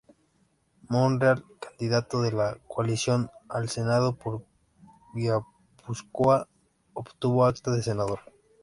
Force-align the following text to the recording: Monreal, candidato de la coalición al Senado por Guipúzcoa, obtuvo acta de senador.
Monreal, 0.89 1.45
candidato 1.59 2.23
de 2.23 2.31
la 2.31 2.57
coalición 2.67 3.29
al 3.47 3.69
Senado 3.69 4.15
por 4.15 4.43
Guipúzcoa, 5.13 6.47
obtuvo 6.95 7.45
acta 7.45 7.69
de 7.69 7.83
senador. 7.83 8.19